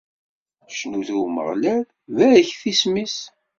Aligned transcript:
Cnut 0.77 1.09
i 1.13 1.15
Umeɣlal, 1.23 1.81
barket 2.15 2.63
isem-is. 2.71 3.17